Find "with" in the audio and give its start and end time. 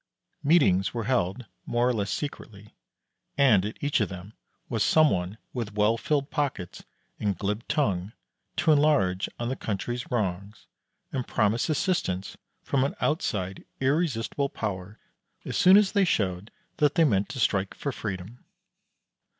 5.53-5.75